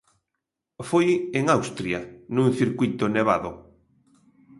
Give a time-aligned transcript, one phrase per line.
[0.89, 1.07] Foi
[1.39, 1.99] en Austria
[2.35, 3.51] nun circuíto nevado.